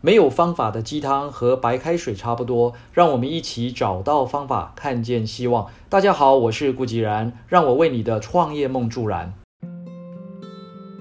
[0.00, 5.66] 没有方法的鸡汤和白开水差不多，让我们一起找到方法，看见希望。
[5.88, 9.34] 大家好，我是顾吉然，让我为你的创业梦助燃。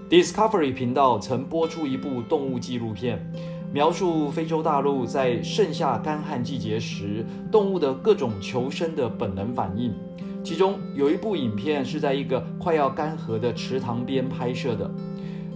[0.09, 3.31] Discovery 频道曾播出一部动物纪录片，
[3.71, 9.93] 描述非洲大陆在盛夏干旱季节时动物的各种求生的本能反应。
[10.43, 14.89] 其中有一部影片是在一个快要干涸的池塘边拍摄的，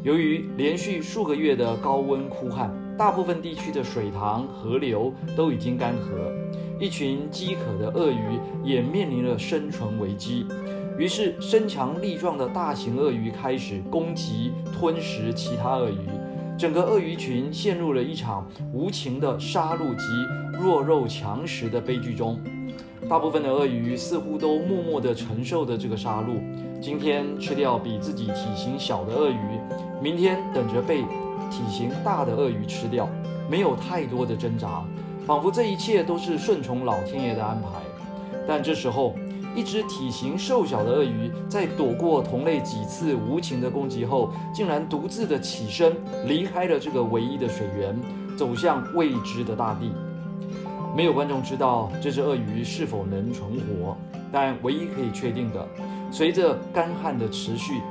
[0.04, 2.72] 由于连续数个月的高温枯旱。
[3.02, 10.46] 大部分地区的水塘、河流都已经干涸，一群饥渴的鳄鱼也面临了生存危机。
[11.00, 16.08] 于是，身强力壮的大型鳄鱼开始攻击、吞食其他鳄鱼，
[16.56, 20.04] 整个鳄鱼群陷入了一场无情的杀戮及
[20.62, 22.40] 弱肉强食的悲剧中。
[23.10, 26.40] 大部分的鳄鱼似乎都默默地承受着这个杀戮，
[26.80, 29.60] 今天吃掉比自己体型小的鳄鱼，
[30.00, 31.04] 明天等着被。
[31.52, 33.08] 体型大的鳄鱼吃掉，
[33.50, 34.84] 没有太多的挣扎，
[35.28, 37.68] 仿佛这一切都是顺从老天爷的安排。
[38.48, 39.14] 但这时候，
[39.54, 45.94] 一只体型瘦小的鳄鱼在躲过同类几次无情的攻击后，竟然独自的起身
[46.26, 48.00] 离开了这个唯一的水源，
[48.38, 49.92] 走向未知的大地。
[50.96, 53.96] 没有观众知道这只鳄鱼是否能存活，
[54.32, 55.68] 但唯一可以确定的，
[56.12, 57.82] 随着干旱的持续，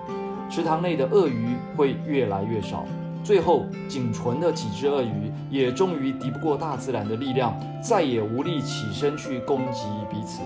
[0.50, 2.84] 池塘内的鳄鱼会越来越少。
[3.22, 10.40] 最后，仅存的几只鳄鱼也终于敌不过大自然的力量，再也无力起身去攻击彼此，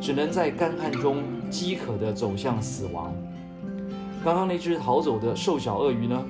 [0.00, 3.12] 只能在干旱中饥渴地走向死亡。
[4.24, 6.22] 刚刚那只逃走的瘦小鳄鱼呢？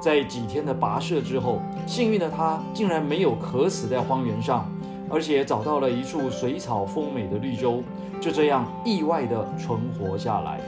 [0.00, 4.70] 在几天的跋涉之后，幸运的它竟然没有渴死在荒原上，
[5.08, 7.82] 而且找到了一处水草丰美的绿洲，
[8.20, 10.60] 就这样意外地存活下来，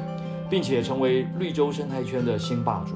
[0.50, 2.94] 并且成为绿洲生态圈的新霸主。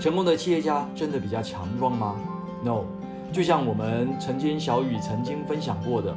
[0.00, 2.16] 成功的企业家真的比较强壮吗
[2.64, 2.84] ？No，
[3.30, 6.16] 就像我们曾经小雨曾经分享过的，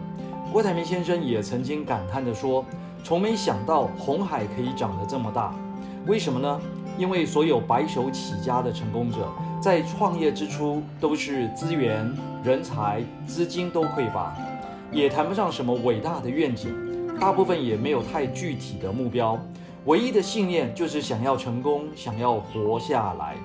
[0.53, 2.63] 郭台铭先生也曾经感叹地说
[3.03, 5.53] ：“从没想到红海可以长得这么大。”
[6.07, 6.61] 为什么呢？
[6.97, 9.27] 因为所有白手起家的成功者
[9.59, 12.09] 在创业之初都是资源、
[12.41, 14.33] 人才、资金都匮乏，
[14.93, 16.73] 也谈不上什么伟大的愿景，
[17.19, 19.37] 大部分也没有太具体的目标，
[19.85, 23.35] 唯一的信念就是想要成功，想要活下来。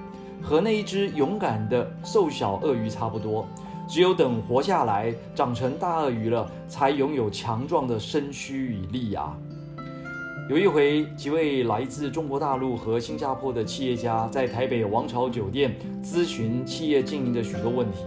[0.43, 3.47] 和那一只勇敢的瘦小鳄鱼差不多，
[3.87, 9.33] 只有等活下来，长成大鳄鱼了，才拥有强壮的身躯与利牙。
[10.49, 17.99] 有一回，几位来自中国大陆和新加坡的企业家在台北王朝酒店咨询企业经营的许多问题，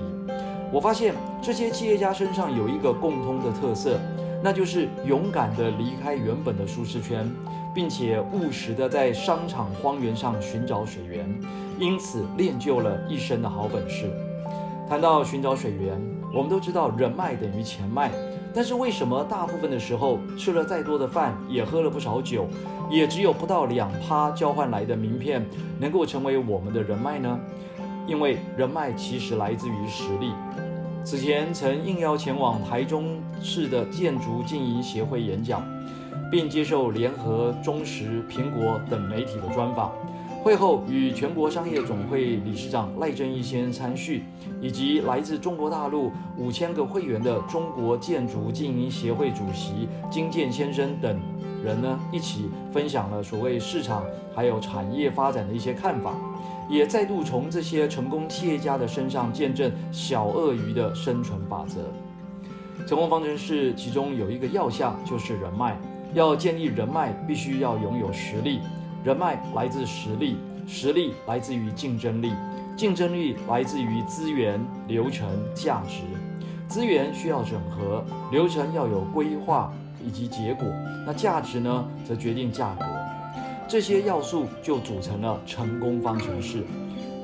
[0.74, 4.00] 我发现这些企业家身上有一个共通的特色，
[4.44, 7.30] 那就是勇敢地离开原本的舒适圈。
[7.74, 11.26] 并且务实的在商场荒原上寻找水源，
[11.80, 14.12] 因此练就了一身的好本事。
[14.90, 16.00] 谈到寻找水源，
[16.34, 18.12] 我们都知道人脉等于钱脉，
[18.54, 22.46] 但是为什么大部分的时候吃了再多的饭，也喝了不少酒，
[22.90, 25.46] 也只有不到两趴交换来的名片
[25.80, 27.40] 能够成为我们的人脉呢？
[28.06, 30.34] 因为人脉其实来自于实力。
[31.04, 35.64] 此前曾应邀前往台中市的建筑经营协会演讲。
[36.32, 39.92] 并接受联合、中时、苹果等媒体的专访。
[40.44, 44.24] 会后，与全国商业总会理事长赖正义先生参叙，
[44.60, 51.20] 以及来自中国大陆五千个会员的中国建筑经营协会主席金建先生等
[51.64, 54.04] 人呢，一起分享了所谓市场
[54.36, 56.16] 还有产业发展的一些看法，
[56.68, 61.82] 也再度从这些成功企业家的身上见证小鳄鱼的生存法则。
[62.88, 65.78] 成功方程式其中有一个要项，就是人脉。
[66.14, 68.60] 要建立人脉，必须要拥有实力。
[69.04, 72.32] 人脉来自实力，实力来自于竞争力，
[72.76, 76.02] 竞争力来自于资源、流程、价值。
[76.68, 79.74] 资源需要整合，流程要有规划
[80.06, 80.68] 以及结果。
[81.06, 82.86] 那价值呢，则决定价格。
[83.68, 86.64] 这些要素就组成了成功方程式。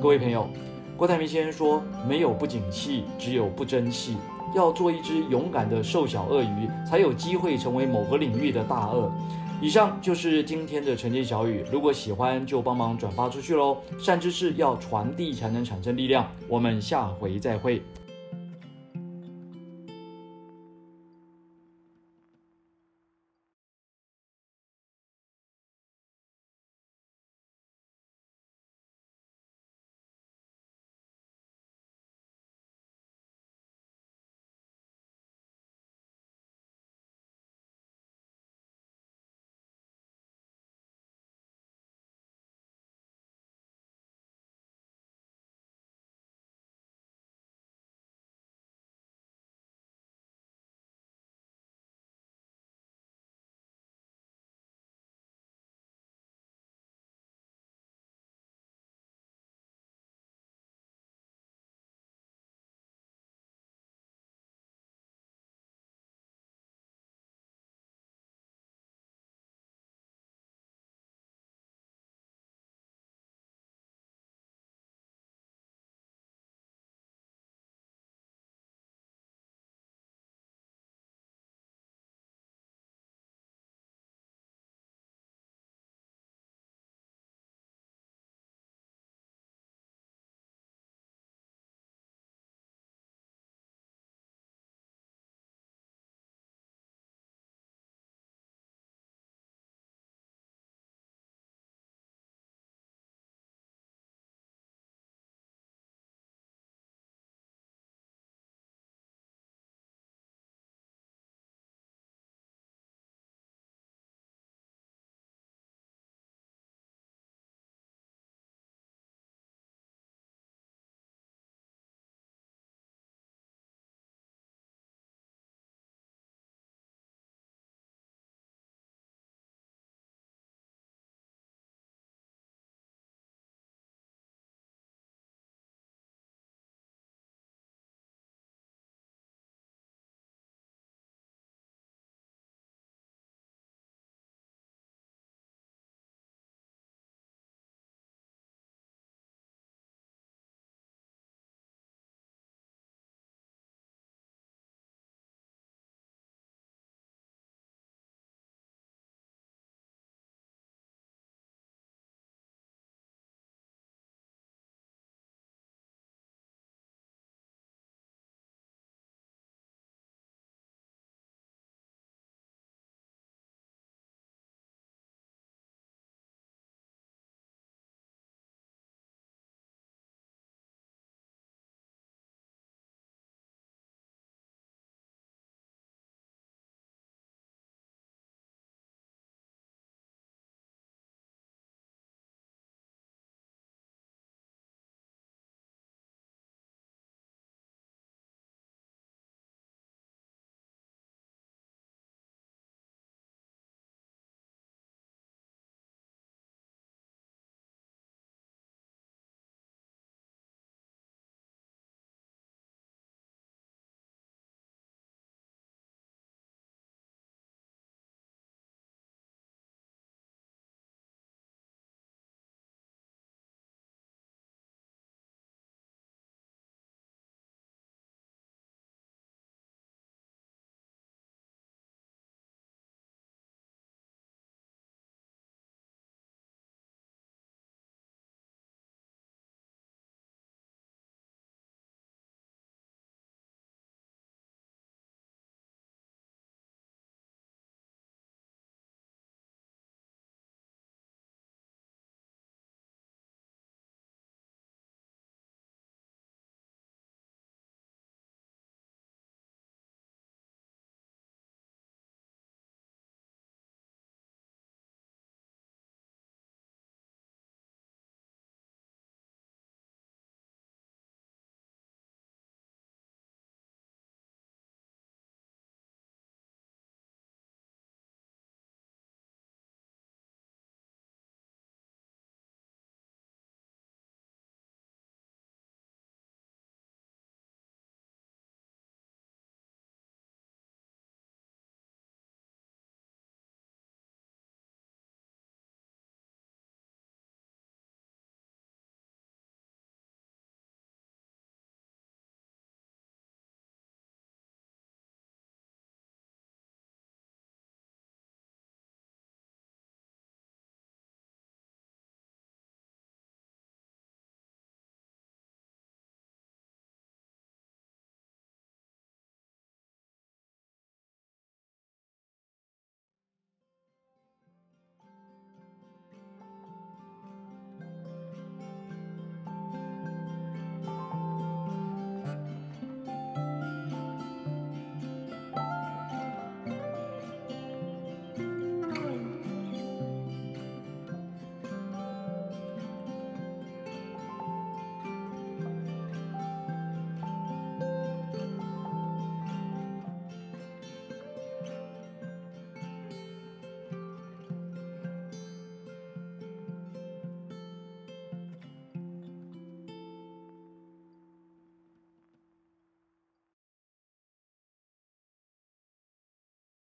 [0.02, 0.48] 各位朋友，
[0.96, 4.18] 郭台铭先生说：“没有不景气，只有不争气。”
[4.56, 9.12] 要做一只勇敢的瘦小鳄鱼，才有机会成为某个领域的大鳄。
[9.60, 13.78] 以上就是今天的晨间小语，如果喜欢就帮忙转发出去喽。
[13.98, 16.30] 善知识要传递才能产生力量。
[16.48, 17.82] 我们下回再会。